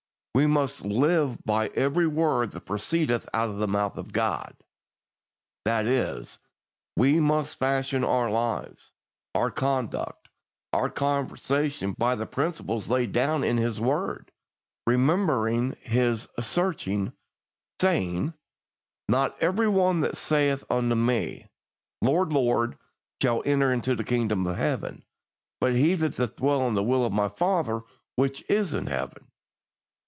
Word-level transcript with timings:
We 0.33 0.47
must 0.47 0.85
"live 0.85 1.43
by 1.43 1.67
every 1.75 2.07
word 2.07 2.51
that 2.51 2.61
proceedeth 2.65 3.27
out 3.33 3.49
of 3.49 3.57
the 3.57 3.67
mouth 3.67 3.97
of 3.97 4.13
God"; 4.13 4.55
that 5.65 5.85
is, 5.85 6.39
we 6.95 7.19
must 7.19 7.59
fashion 7.59 8.05
our 8.05 8.31
lives, 8.31 8.93
our 9.35 9.51
conduct, 9.51 10.29
our 10.71 10.89
conversation 10.89 11.91
by 11.97 12.15
the 12.15 12.25
principles 12.25 12.87
laid 12.87 13.11
down 13.11 13.43
in 13.43 13.57
His 13.57 13.81
word, 13.81 14.31
remembering 14.87 15.75
His 15.81 16.29
searching 16.39 17.11
saying, 17.81 18.33
"Not 19.09 19.35
every 19.41 19.67
one 19.67 19.99
that 19.99 20.15
saith 20.15 20.63
unto 20.69 20.95
Me, 20.95 21.49
Lord, 22.01 22.31
Lord, 22.31 22.77
shall 23.21 23.43
enter 23.45 23.73
into 23.73 23.95
the 23.97 24.05
Kingdom 24.05 24.47
of 24.47 24.55
Heaven, 24.55 25.03
but 25.59 25.75
he 25.75 25.93
that 25.95 26.15
doeth 26.15 26.37
the 26.37 26.83
will 26.83 27.03
of 27.03 27.11
My 27.11 27.27
Father 27.27 27.81
which 28.15 28.45
is 28.49 28.71
in 28.71 28.85
Heaven." 28.87 29.27